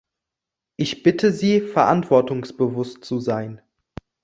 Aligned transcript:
Ich 0.77 1.03
bitte 1.03 1.31
Sie, 1.31 1.61
verantwortungsbewusst 1.61 3.05
zu 3.05 3.19
sein. 3.19 3.61